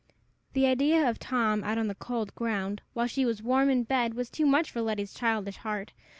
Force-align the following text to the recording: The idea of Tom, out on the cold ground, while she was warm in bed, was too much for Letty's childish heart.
The 0.53 0.65
idea 0.65 1.07
of 1.07 1.19
Tom, 1.19 1.63
out 1.63 1.77
on 1.77 1.87
the 1.87 1.93
cold 1.93 2.33
ground, 2.33 2.81
while 2.93 3.05
she 3.05 3.23
was 3.23 3.43
warm 3.43 3.69
in 3.69 3.83
bed, 3.83 4.15
was 4.15 4.31
too 4.31 4.47
much 4.47 4.71
for 4.71 4.81
Letty's 4.81 5.13
childish 5.13 5.57
heart. 5.57 5.93